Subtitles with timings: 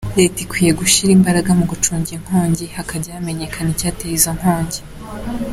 [0.17, 4.81] Leta ikwiye gushyira imbaraga mu gucunga inkongi hakajya hamenyekana icyateye izo nkongi.